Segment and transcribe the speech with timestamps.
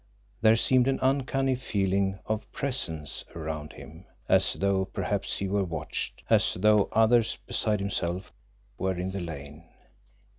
[0.41, 6.23] There seemed an uncanny feeling of PRESENCE around him, as though perhaps he were watched,
[6.27, 8.33] as though others beside himself
[8.79, 9.63] were in the lane.